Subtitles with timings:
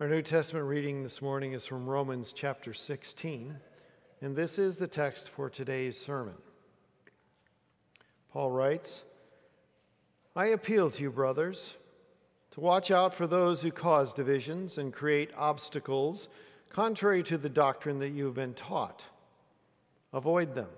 [0.00, 3.54] Our New Testament reading this morning is from Romans chapter 16,
[4.22, 6.36] and this is the text for today's sermon.
[8.32, 9.02] Paul writes,
[10.34, 11.76] I appeal to you, brothers,
[12.52, 16.30] to watch out for those who cause divisions and create obstacles
[16.70, 19.04] contrary to the doctrine that you have been taught.
[20.14, 20.70] Avoid them.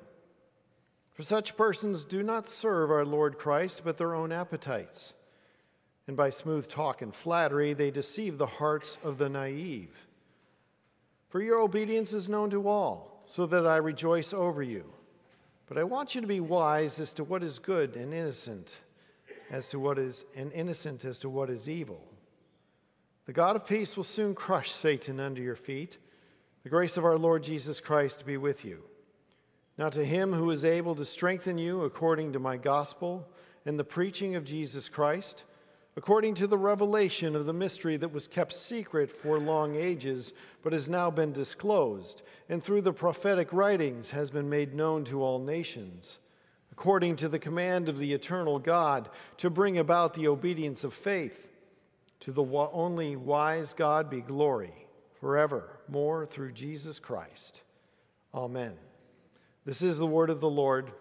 [1.12, 5.14] For such persons do not serve our Lord Christ, but their own appetites
[6.06, 10.06] and by smooth talk and flattery they deceive the hearts of the naive.
[11.28, 14.84] For your obedience is known to all, so that I rejoice over you.
[15.66, 18.76] But I want you to be wise as to what is good and innocent,
[19.50, 22.02] as to what is and innocent as to what is evil.
[23.24, 25.98] The God of peace will soon crush Satan under your feet.
[26.64, 28.82] The grace of our Lord Jesus Christ be with you.
[29.78, 33.26] Now to him who is able to strengthen you according to my gospel
[33.64, 35.44] and the preaching of Jesus Christ,
[35.96, 40.72] according to the revelation of the mystery that was kept secret for long ages, but
[40.72, 45.38] has now been disclosed, and through the prophetic writings has been made known to all
[45.38, 46.18] nations,
[46.70, 51.48] according to the command of the eternal God, to bring about the obedience of faith.
[52.20, 54.72] To the only wise God be glory
[55.20, 57.62] forever, more through Jesus Christ.
[58.32, 58.74] Amen.
[59.64, 60.92] This is the word of the Lord.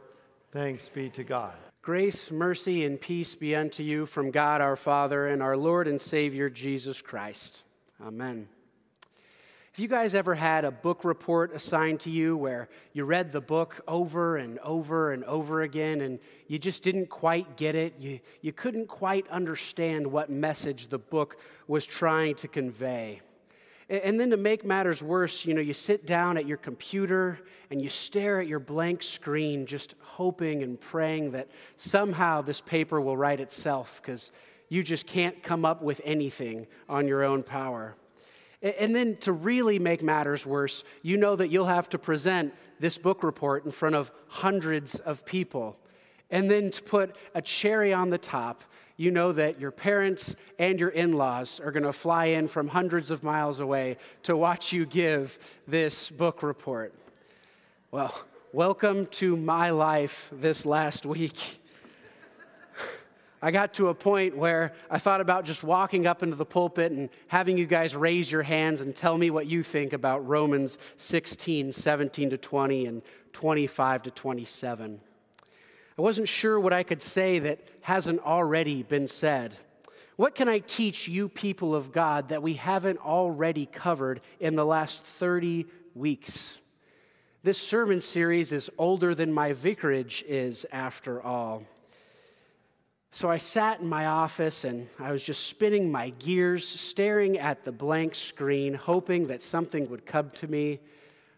[0.51, 1.55] Thanks be to God.
[1.81, 5.99] Grace, mercy, and peace be unto you from God our Father and our Lord and
[5.99, 7.63] Savior Jesus Christ.
[8.05, 8.49] Amen.
[9.71, 13.39] Have you guys ever had a book report assigned to you where you read the
[13.39, 17.93] book over and over and over again and you just didn't quite get it?
[17.97, 23.21] You, you couldn't quite understand what message the book was trying to convey.
[23.91, 27.37] And then to make matters worse, you know, you sit down at your computer
[27.69, 33.01] and you stare at your blank screen, just hoping and praying that somehow this paper
[33.01, 34.31] will write itself because
[34.69, 37.97] you just can't come up with anything on your own power.
[38.61, 42.97] And then to really make matters worse, you know that you'll have to present this
[42.97, 45.75] book report in front of hundreds of people.
[46.29, 48.63] And then to put a cherry on the top,
[48.97, 52.67] you know that your parents and your in laws are going to fly in from
[52.67, 55.37] hundreds of miles away to watch you give
[55.67, 56.93] this book report.
[57.91, 58.13] Well,
[58.53, 61.59] welcome to my life this last week.
[63.43, 66.91] I got to a point where I thought about just walking up into the pulpit
[66.91, 70.77] and having you guys raise your hands and tell me what you think about Romans
[70.97, 73.01] 16, 17 to 20, and
[73.33, 74.99] 25 to 27.
[76.01, 79.55] I wasn't sure what I could say that hasn't already been said.
[80.15, 84.65] What can I teach you, people of God, that we haven't already covered in the
[84.65, 86.57] last 30 weeks?
[87.43, 91.61] This sermon series is older than my vicarage is, after all.
[93.11, 97.63] So I sat in my office and I was just spinning my gears, staring at
[97.63, 100.79] the blank screen, hoping that something would come to me,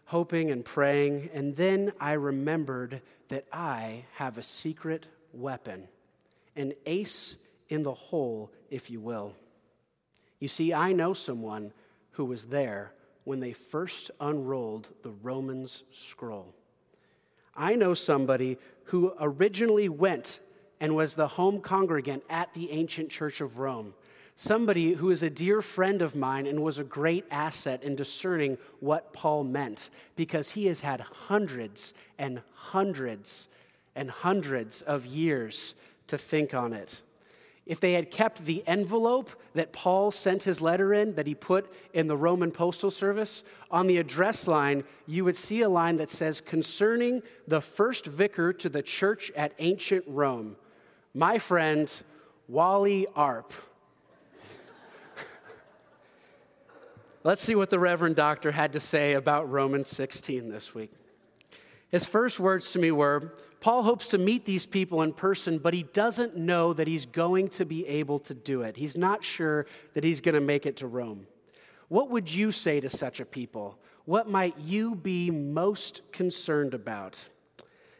[0.06, 1.30] hoping and praying.
[1.32, 5.88] And then I remembered that I have a secret weapon,
[6.56, 7.36] an ace
[7.68, 9.34] in the hole, if you will.
[10.40, 11.72] You see, I know someone
[12.12, 12.92] who was there
[13.24, 16.54] when they first unrolled the Romans scroll.
[17.56, 20.40] I know somebody who originally went
[20.80, 23.94] and was the home congregant at the ancient church of Rome.
[24.36, 28.58] Somebody who is a dear friend of mine and was a great asset in discerning
[28.80, 33.48] what Paul meant because he has had hundreds and hundreds
[33.94, 35.76] and hundreds of years
[36.08, 37.00] to think on it.
[37.64, 41.72] If they had kept the envelope that Paul sent his letter in, that he put
[41.94, 46.10] in the Roman Postal Service, on the address line, you would see a line that
[46.10, 50.56] says, Concerning the first vicar to the church at ancient Rome,
[51.14, 51.90] my friend,
[52.48, 53.54] Wally Arp.
[57.24, 60.92] Let's see what the Reverend Doctor had to say about Romans 16 this week.
[61.88, 65.72] His first words to me were Paul hopes to meet these people in person, but
[65.72, 68.76] he doesn't know that he's going to be able to do it.
[68.76, 69.64] He's not sure
[69.94, 71.26] that he's going to make it to Rome.
[71.88, 73.78] What would you say to such a people?
[74.04, 77.26] What might you be most concerned about?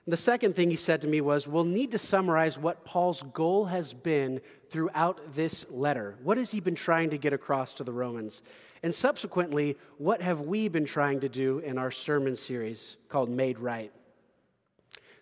[0.06, 3.64] The second thing he said to me was, We'll need to summarize what Paul's goal
[3.64, 6.16] has been throughout this letter.
[6.22, 8.42] What has he been trying to get across to the Romans?
[8.84, 13.58] And subsequently, what have we been trying to do in our sermon series called Made
[13.58, 13.90] Right?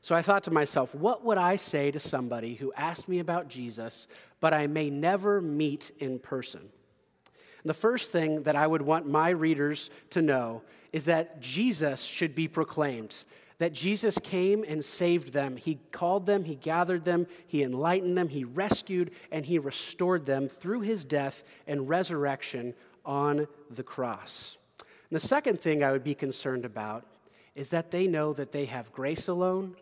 [0.00, 3.46] So I thought to myself, what would I say to somebody who asked me about
[3.46, 4.08] Jesus,
[4.40, 6.60] but I may never meet in person?
[6.60, 10.62] And the first thing that I would want my readers to know
[10.92, 13.24] is that Jesus should be proclaimed
[13.62, 15.56] that Jesus came and saved them.
[15.56, 20.48] He called them, He gathered them, He enlightened them, He rescued, and He restored them
[20.48, 24.56] through His death and resurrection on the cross.
[24.78, 27.06] And the second thing I would be concerned about
[27.54, 29.76] is that they know that they have grace alone,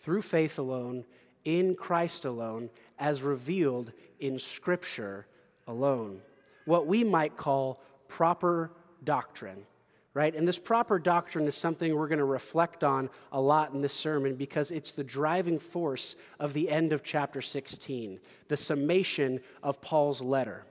[0.00, 1.04] through faith alone,
[1.44, 5.26] in Christ alone, as revealed in Scripture
[5.66, 6.20] alone.
[6.64, 8.70] What we might call proper
[9.04, 9.66] doctrine,
[10.14, 10.34] right?
[10.34, 13.94] And this proper doctrine is something we're going to reflect on a lot in this
[13.94, 19.80] sermon because it's the driving force of the end of chapter 16, the summation of
[19.80, 20.64] Paul's letter.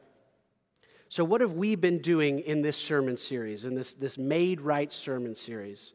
[1.07, 4.91] So, what have we been doing in this sermon series, in this, this Made Right
[4.91, 5.93] sermon series?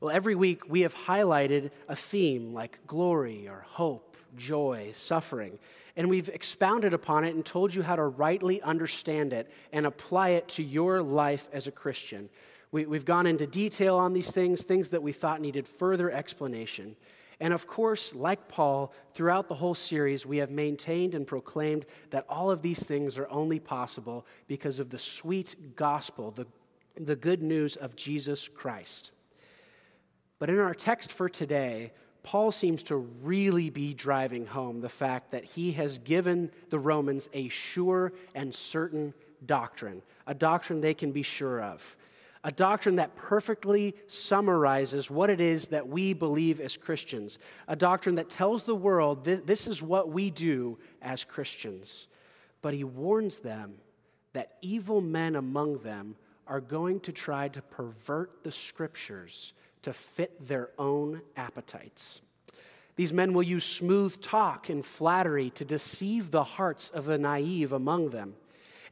[0.00, 5.58] Well, every week we have highlighted a theme like glory or hope, joy, suffering,
[5.96, 10.30] and we've expounded upon it and told you how to rightly understand it and apply
[10.30, 12.28] it to your life as a Christian.
[12.72, 16.96] We, have gone into detail on these things, things that we thought needed further explanation.
[17.42, 22.24] And of course, like Paul, throughout the whole series, we have maintained and proclaimed that
[22.28, 26.46] all of these things are only possible because of the sweet gospel, the,
[26.94, 29.10] the good news of Jesus Christ.
[30.38, 31.90] But in our text for today,
[32.22, 37.28] Paul seems to really be driving home the fact that he has given the Romans
[37.32, 39.12] a sure and certain
[39.46, 41.96] doctrine, a doctrine they can be sure of,
[42.44, 48.16] a doctrine that perfectly summarizes what it is that we believe as Christians, a doctrine
[48.16, 52.08] that tells the world this, is what we do as Christians.
[52.60, 53.74] But he warns them
[54.32, 56.16] that evil men among them
[56.48, 59.52] are going to try to pervert the scriptures
[59.82, 62.20] to fit their own appetites.
[62.96, 67.72] These men will use smooth talk and flattery to deceive the hearts of the naive
[67.72, 68.34] among them.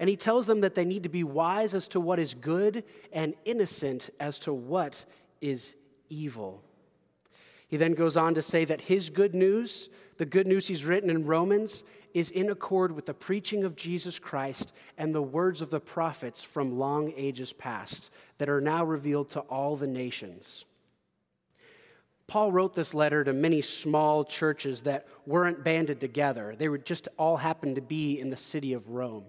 [0.01, 2.85] And he tells them that they need to be wise as to what is good
[3.13, 5.05] and innocent as to what
[5.43, 5.75] is
[6.09, 6.63] evil.
[7.69, 11.11] He then goes on to say that his good news, the good news he's written
[11.11, 15.69] in Romans, is in accord with the preaching of Jesus Christ and the words of
[15.69, 20.65] the prophets from long ages past that are now revealed to all the nations.
[22.27, 26.55] Paul wrote this letter to many small churches that weren't banded together.
[26.57, 29.25] They would just all happen to be in the city of Rome.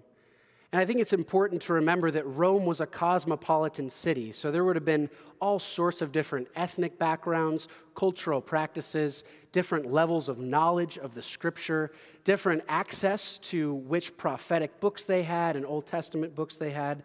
[0.72, 4.32] And I think it's important to remember that Rome was a cosmopolitan city.
[4.32, 10.30] So there would have been all sorts of different ethnic backgrounds, cultural practices, different levels
[10.30, 11.92] of knowledge of the scripture,
[12.24, 17.02] different access to which prophetic books they had and Old Testament books they had.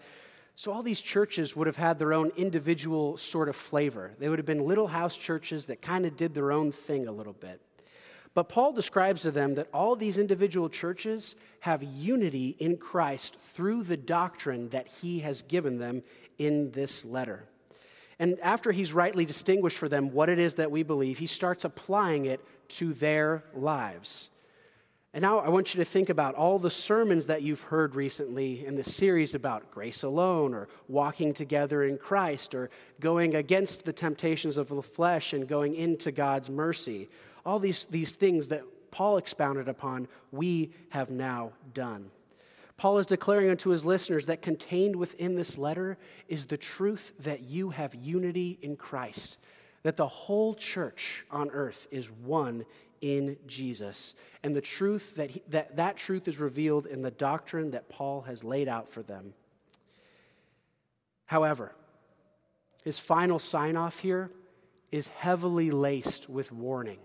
[0.55, 4.13] So, all these churches would have had their own individual sort of flavor.
[4.17, 7.11] They would have been little house churches that kind of did their own thing a
[7.11, 7.61] little bit.
[8.37, 13.81] But Paul describes to them that all these individual churches have unity in Christ through
[13.81, 16.03] the doctrine that he has given them
[16.37, 17.45] in this letter.
[18.19, 21.65] And after he's rightly distinguished for them what it is that we believe, he starts
[21.65, 22.39] applying it
[22.75, 24.29] to their lives.
[25.13, 28.65] And now I want you to think about all the sermons that you've heard recently
[28.65, 32.69] in the series about grace alone, or walking together in Christ, or
[32.99, 37.09] going against the temptations of the flesh and going into God's mercy.
[37.45, 42.11] All these, these things that Paul expounded upon, we have now done.
[42.75, 47.41] Paul is declaring unto his listeners that contained within this letter is the truth that
[47.41, 49.39] you have unity in Christ,
[49.81, 52.65] that the whole church on earth is one
[53.01, 54.13] in Jesus.
[54.43, 58.21] And the truth that, he, that that truth is revealed in the doctrine that Paul
[58.21, 59.33] has laid out for them.
[61.25, 61.73] However,
[62.83, 64.31] his final sign off here
[64.91, 66.99] is heavily laced with warning.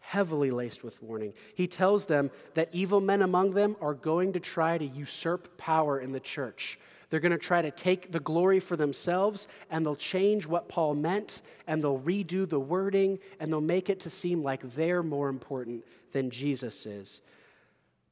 [0.00, 1.32] Heavily laced with warning.
[1.54, 6.00] He tells them that evil men among them are going to try to usurp power
[6.00, 6.78] in the church.
[7.14, 10.96] They're going to try to take the glory for themselves and they'll change what Paul
[10.96, 15.28] meant and they'll redo the wording and they'll make it to seem like they're more
[15.28, 17.20] important than Jesus is.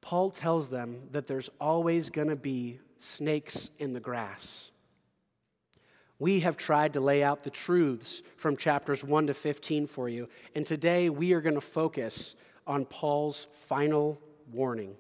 [0.03, 4.71] Paul tells them that there's always going to be snakes in the grass.
[6.21, 10.29] We have tried to lay out the truths from chapters 1 to 15 for you,
[10.55, 12.37] and today we are going to focus
[12.69, 14.21] on Paul's final
[14.53, 14.95] warning.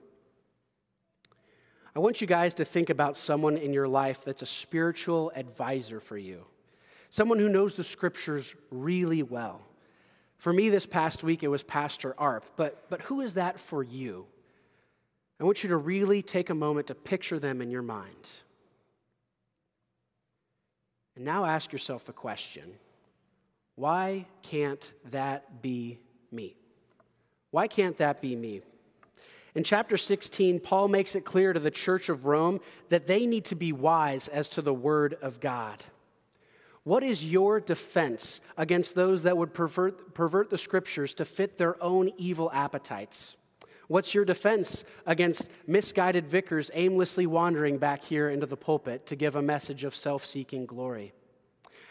[1.94, 6.00] I want you guys to think about someone in your life that's a spiritual advisor
[6.00, 6.44] for you,
[7.10, 9.60] someone who knows the scriptures really well.
[10.38, 13.82] For me, this past week, it was Pastor Arp, but, but who is that for
[13.82, 14.26] you?
[15.38, 18.28] I want you to really take a moment to picture them in your mind.
[21.14, 22.64] And now ask yourself the question
[23.74, 25.98] why can't that be
[26.30, 26.56] me?
[27.50, 28.62] Why can't that be me?
[29.54, 33.44] In chapter 16, Paul makes it clear to the church of Rome that they need
[33.46, 35.84] to be wise as to the word of God.
[36.84, 41.80] What is your defense against those that would pervert, pervert the scriptures to fit their
[41.82, 43.36] own evil appetites?
[43.88, 49.36] What's your defense against misguided vicars aimlessly wandering back here into the pulpit to give
[49.36, 51.12] a message of self seeking glory?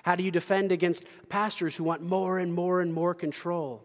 [0.03, 3.83] How do you defend against pastors who want more and more and more control?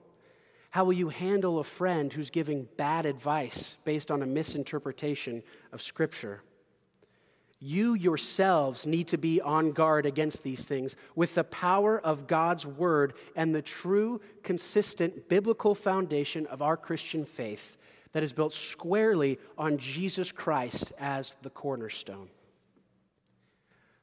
[0.77, 5.43] How will you handle a friend who's giving bad advice based on a misinterpretation
[5.73, 6.43] of Scripture?
[7.59, 12.67] You yourselves need to be on guard against these things with the power of God's
[12.67, 17.79] Word and the true, consistent biblical foundation of our Christian faith
[18.13, 22.29] that is built squarely on Jesus Christ as the cornerstone.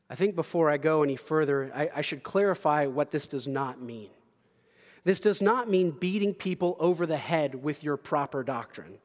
[0.09, 3.79] I think before I go any further, I, I should clarify what this does not
[3.79, 4.09] mean.
[5.03, 8.97] This does not mean beating people over the head with your proper doctrine.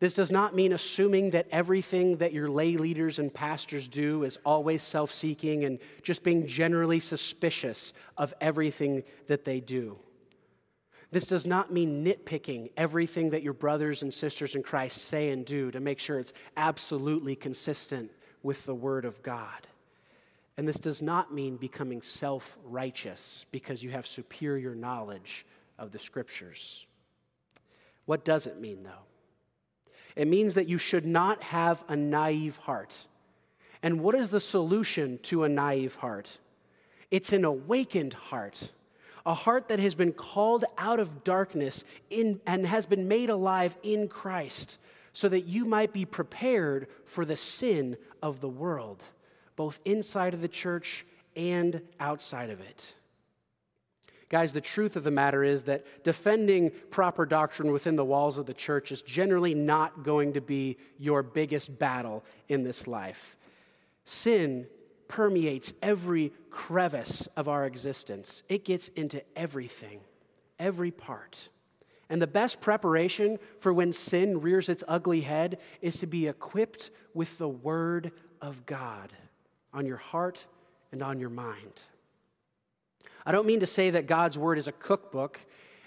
[0.00, 4.38] This does not mean assuming that everything that your lay leaders and pastors do is
[4.44, 9.98] always self seeking and just being generally suspicious of everything that they do.
[11.10, 15.46] This does not mean nitpicking everything that your brothers and sisters in Christ say and
[15.46, 18.10] do to make sure it's absolutely consistent
[18.42, 19.66] with the Word of God.
[20.56, 25.46] And this does not mean becoming self righteous because you have superior knowledge
[25.78, 26.86] of the scriptures.
[28.06, 28.90] What does it mean, though?
[30.14, 33.06] It means that you should not have a naive heart.
[33.82, 36.38] And what is the solution to a naive heart?
[37.10, 38.70] It's an awakened heart,
[39.26, 43.76] a heart that has been called out of darkness in, and has been made alive
[43.82, 44.78] in Christ,
[45.12, 49.02] so that you might be prepared for the sin of the world
[49.56, 51.04] both inside of the church
[51.36, 52.94] and outside of it.
[54.28, 58.46] Guys, the truth of the matter is that defending proper doctrine within the walls of
[58.46, 63.36] the church is generally not going to be your biggest battle in this life.
[64.04, 64.66] Sin
[65.06, 70.00] permeates every crevice of our existence, it gets into everything,
[70.58, 71.48] every part.
[72.10, 76.90] And the best preparation for when sin rears its ugly head is to be equipped
[77.14, 79.12] with the Word of God
[79.74, 80.46] on your heart
[80.92, 81.82] and on your mind.
[83.26, 85.40] I don't mean to say that God's Word is a cookbook.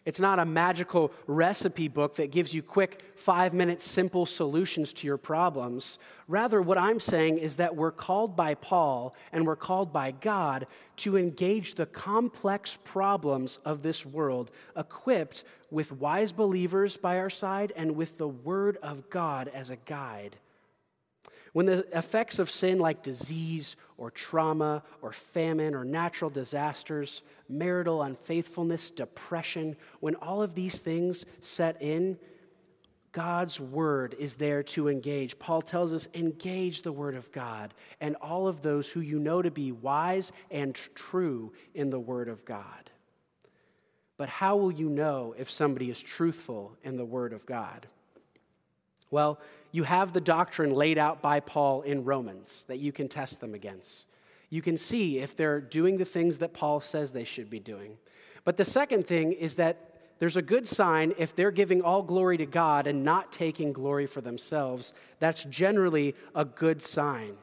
[0.05, 5.07] It's not a magical recipe book that gives you quick, five minute, simple solutions to
[5.07, 5.99] your problems.
[6.29, 10.65] Rather, what I'm saying is that we're called by Paul and we're called by God
[10.97, 17.73] to engage the complex problems of this world, equipped with wise believers by our side
[17.75, 20.37] and with the Word of God as a guide.
[21.53, 28.01] When the effects of sin, like disease or trauma or famine or natural disasters, marital
[28.03, 32.17] unfaithfulness, depression, when all of these things set in,
[33.11, 35.39] God's word is there to engage.
[35.39, 39.41] Paul tells us, engage the word of God and all of those who you know
[39.41, 42.91] to be wise and true in the word of God.
[44.17, 47.87] But how will you know if somebody is truthful in the word of God?
[49.11, 49.39] Well,
[49.71, 53.53] you have the doctrine laid out by Paul in Romans that you can test them
[53.53, 54.07] against.
[54.49, 57.97] You can see if they're doing the things that Paul says they should be doing.
[58.43, 59.87] But the second thing is that
[60.19, 64.07] there's a good sign if they're giving all glory to God and not taking glory
[64.07, 64.93] for themselves.
[65.19, 67.35] That's generally a good sign.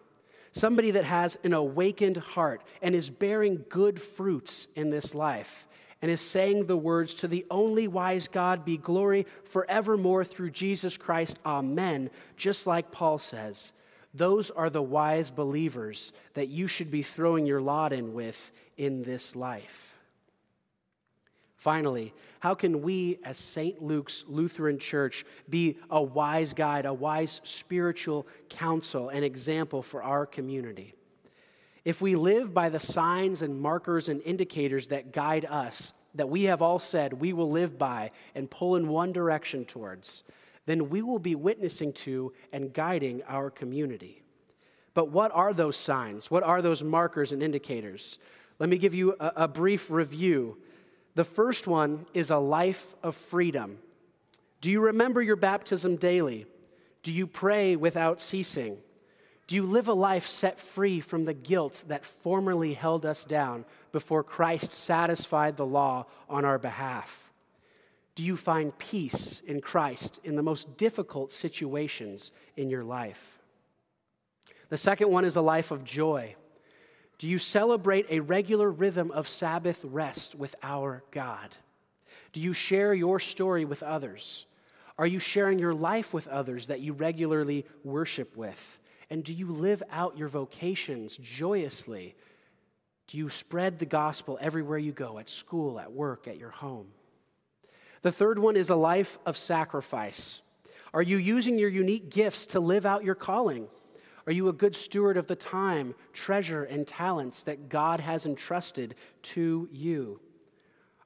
[0.52, 5.66] Somebody that has an awakened heart and is bearing good fruits in this life
[6.02, 10.96] and is saying the words, To the only wise God be glory forevermore through Jesus
[10.96, 11.38] Christ.
[11.44, 12.10] Amen.
[12.36, 13.72] Just like Paul says,
[14.12, 19.02] those are the wise believers that you should be throwing your lot in with in
[19.02, 19.94] this life.
[21.56, 23.82] Finally, how can we, as St.
[23.82, 30.26] Luke's Lutheran Church, be a wise guide, a wise spiritual counsel, and example for our
[30.26, 30.94] community?
[31.84, 36.44] If we live by the signs and markers and indicators that guide us, that we
[36.44, 40.22] have all said we will live by and pull in one direction towards,
[40.66, 44.22] then we will be witnessing to and guiding our community.
[44.94, 46.30] But what are those signs?
[46.30, 48.18] What are those markers and indicators?
[48.58, 50.56] Let me give you a, a brief review.
[51.16, 53.78] The first one is a life of freedom.
[54.60, 56.46] Do you remember your baptism daily?
[57.02, 58.78] Do you pray without ceasing?
[59.46, 63.64] Do you live a life set free from the guilt that formerly held us down
[63.92, 67.32] before Christ satisfied the law on our behalf?
[68.14, 73.38] Do you find peace in Christ in the most difficult situations in your life?
[74.70, 76.36] The second one is a life of joy.
[77.18, 81.54] Do you celebrate a regular rhythm of Sabbath rest with our God?
[82.32, 84.46] Do you share your story with others?
[84.96, 88.80] Are you sharing your life with others that you regularly worship with?
[89.10, 92.14] And do you live out your vocations joyously?
[93.06, 96.86] Do you spread the gospel everywhere you go, at school, at work, at your home?
[98.02, 100.42] The third one is a life of sacrifice.
[100.92, 103.68] Are you using your unique gifts to live out your calling?
[104.26, 108.94] Are you a good steward of the time, treasure, and talents that God has entrusted
[109.22, 110.20] to you?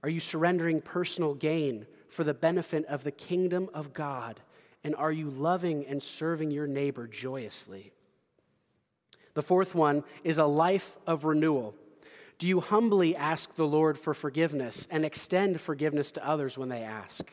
[0.03, 4.41] Are you surrendering personal gain for the benefit of the kingdom of God?
[4.85, 7.93] And are you loving and serving your neighbor joyously?
[9.35, 11.75] The fourth one is a life of renewal.
[12.39, 16.83] Do you humbly ask the Lord for forgiveness and extend forgiveness to others when they
[16.83, 17.25] ask?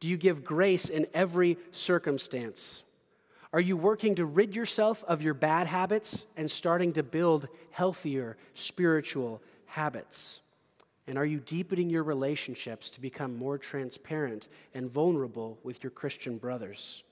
[0.00, 2.84] Do you give grace in every circumstance?
[3.52, 8.36] Are you working to rid yourself of your bad habits and starting to build healthier
[8.54, 10.40] spiritual habits?
[11.08, 16.36] And are you deepening your relationships to become more transparent and vulnerable with your Christian
[16.36, 17.02] brothers?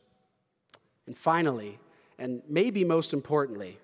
[1.07, 1.79] And finally,
[2.19, 3.79] and maybe most importantly,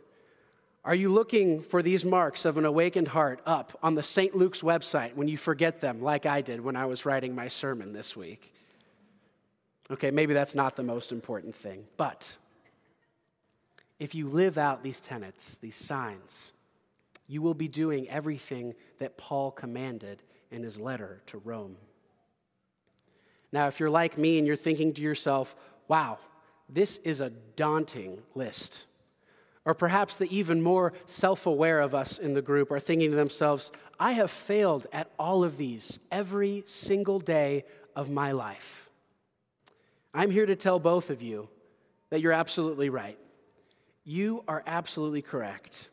[0.84, 4.36] are you looking for these marks of an awakened heart up on the St.
[4.36, 7.94] Luke's website when you forget them, like I did when I was writing my sermon
[7.94, 8.52] this week?
[9.90, 12.36] Okay, maybe that's not the most important thing, but
[13.98, 16.52] if you live out these tenets, these signs,
[17.32, 21.76] you will be doing everything that Paul commanded in his letter to Rome.
[23.52, 25.56] Now, if you're like me and you're thinking to yourself,
[25.88, 26.18] wow,
[26.68, 28.84] this is a daunting list.
[29.64, 33.16] Or perhaps the even more self aware of us in the group are thinking to
[33.16, 37.64] themselves, I have failed at all of these every single day
[37.96, 38.90] of my life.
[40.12, 41.48] I'm here to tell both of you
[42.10, 43.18] that you're absolutely right.
[44.04, 45.88] You are absolutely correct.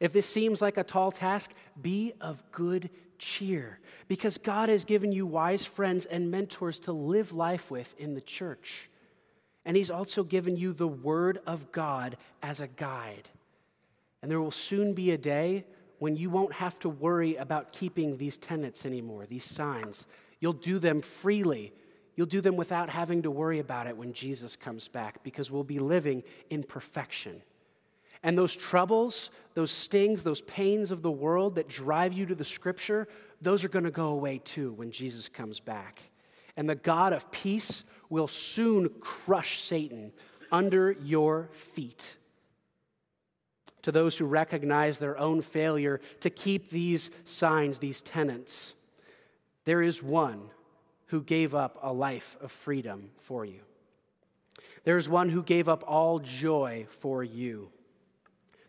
[0.00, 5.12] If this seems like a tall task, be of good cheer because God has given
[5.12, 8.90] you wise friends and mentors to live life with in the church.
[9.64, 13.28] And He's also given you the Word of God as a guide.
[14.22, 15.64] And there will soon be a day
[15.98, 20.06] when you won't have to worry about keeping these tenets anymore, these signs.
[20.40, 21.72] You'll do them freely
[22.16, 25.64] You'll do them without having to worry about it when Jesus comes back because we'll
[25.64, 27.42] be living in perfection.
[28.26, 32.44] And those troubles, those stings, those pains of the world that drive you to the
[32.44, 33.06] scripture,
[33.40, 36.02] those are going to go away too when Jesus comes back.
[36.56, 40.12] And the God of peace will soon crush Satan
[40.50, 42.16] under your feet.
[43.82, 48.74] To those who recognize their own failure to keep these signs, these tenets,
[49.66, 50.50] there is one
[51.06, 53.60] who gave up a life of freedom for you.
[54.82, 57.70] There is one who gave up all joy for you.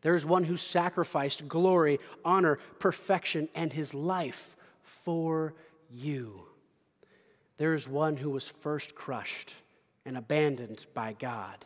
[0.08, 5.54] There is one who sacrificed glory, honor, perfection, and his life for
[5.91, 6.43] you.
[7.58, 9.54] There is one who was first crushed
[10.06, 11.65] and abandoned by God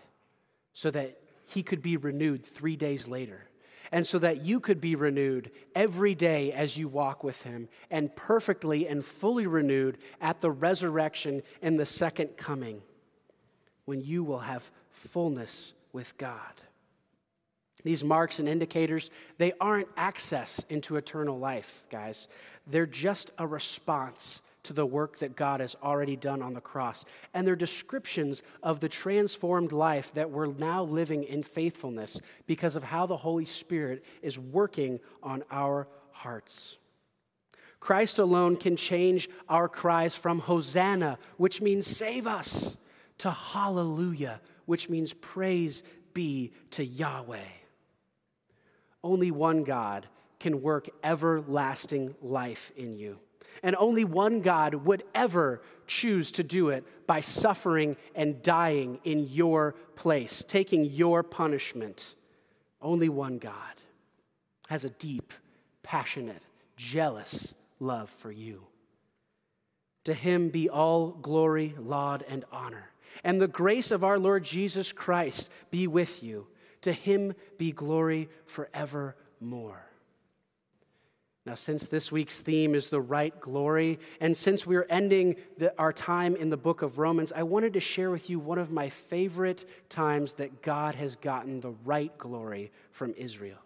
[0.74, 3.48] so that he could be renewed three days later
[3.92, 8.16] and so that you could be renewed every day as you walk with Him, and
[8.16, 12.82] perfectly and fully renewed at the resurrection and the second coming,
[13.86, 16.62] when you will have fullness with God.
[17.84, 22.28] These marks and indicators, they aren't access into eternal life, guys.
[22.68, 27.06] They're just a response to the work that God has already done on the cross.
[27.34, 32.84] And they're descriptions of the transformed life that we're now living in faithfulness because of
[32.84, 36.78] how the Holy Spirit is working on our hearts.
[37.80, 42.78] Christ alone can change our cries from Hosanna, which means save us,
[43.18, 45.82] to Hallelujah, which means praise
[46.14, 47.40] be to Yahweh.
[49.04, 50.08] Only one God
[50.40, 53.20] can work everlasting life in you.
[53.64, 59.28] And only one God would ever choose to do it by suffering and dying in
[59.28, 62.16] your place, taking your punishment.
[62.82, 63.54] Only one God
[64.68, 65.34] has a deep,
[65.84, 66.44] passionate,
[66.78, 68.64] jealous love for you.
[70.06, 72.90] To him be all glory, laud, and honor.
[73.24, 76.48] And the grace of our Lord Jesus Christ be with you.
[76.82, 79.86] To him be glory forevermore.
[81.44, 85.92] Now, since this week's theme is the right glory, and since we're ending the, our
[85.92, 88.90] time in the book of Romans, I wanted to share with you one of my
[88.90, 93.58] favorite times that God has gotten the right glory from Israel.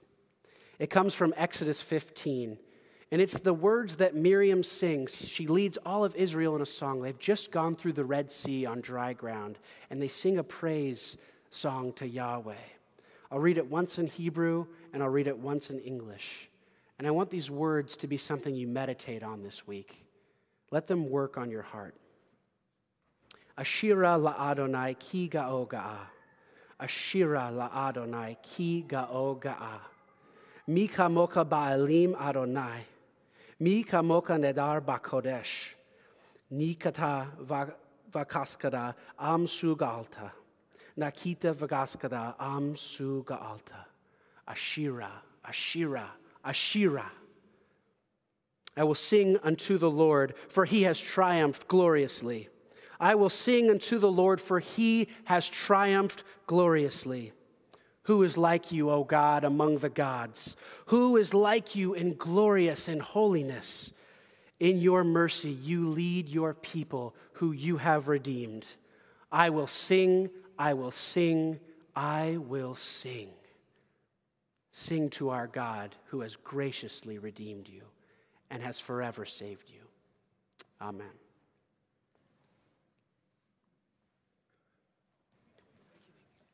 [0.79, 2.57] It comes from Exodus 15,
[3.11, 5.27] and it's the words that Miriam sings.
[5.27, 7.01] She leads all of Israel in a song.
[7.01, 11.17] They've just gone through the Red Sea on dry ground, and they sing a praise
[11.49, 12.55] song to Yahweh.
[13.31, 16.49] I'll read it once in Hebrew, and I'll read it once in English.
[16.97, 20.05] And I want these words to be something you meditate on this week.
[20.71, 21.95] Let them work on your heart.
[23.57, 26.07] Ashira la Adonai ki ga'o ga'a.
[26.79, 29.79] Ashira la Adonai ki ga'o ga'a.
[30.67, 32.85] Mi kamoka ba'alim Adonai.
[33.59, 35.75] Mi kamoka nedar ba'kodesh.
[36.51, 37.27] Ni kata
[38.11, 40.31] vakaskada am sugalta.
[40.97, 43.85] Nakita vagaskada am sugalta.
[44.47, 45.09] Ashira,
[45.45, 46.05] Ashira,
[46.45, 47.05] Ashira.
[48.77, 52.49] I will sing unto the Lord, for he has triumphed gloriously.
[52.99, 57.33] I will sing unto the Lord, for he has triumphed gloriously.
[58.03, 60.55] Who is like you, O God, among the gods?
[60.87, 63.91] Who is like you in glorious in holiness?
[64.59, 68.67] In your mercy, you lead your people who you have redeemed.
[69.31, 71.59] I will sing, I will sing,
[71.95, 73.29] I will sing.
[74.71, 77.83] Sing to our God who has graciously redeemed you
[78.49, 79.81] and has forever saved you.
[80.81, 81.07] Amen.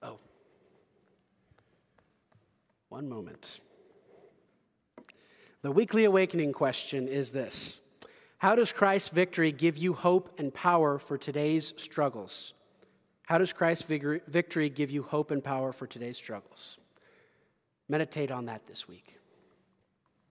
[0.03, 0.19] Oh,
[2.89, 3.59] one moment.
[5.63, 7.79] The weekly awakening question is this
[8.37, 12.53] How does Christ's victory give you hope and power for today's struggles?
[13.31, 16.77] How does Christ's victory give you hope and power for today's struggles?
[17.87, 19.15] Meditate on that this week.